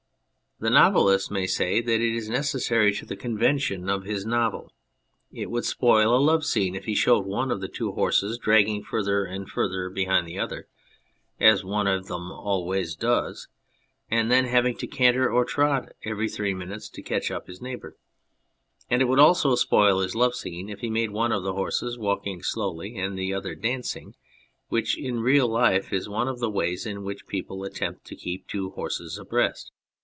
[0.63, 4.71] The novelist may say that it is necessary to the convention of his novel.
[5.33, 8.83] It would spoil a love scene if he showed one of the two horses dragging
[8.83, 10.67] further and further behind the other
[11.39, 13.47] (as one of them always does),
[14.11, 17.97] and then having to canter or trot every three minutes to catch up his neighbour,
[18.87, 21.97] and it would also spoil his love scene if he made one of the horses
[21.97, 24.13] walking slowly and the other dancing,
[24.67, 28.45] which in real life is one of the ways in which people attempt to keep
[28.45, 29.71] two horses abreast.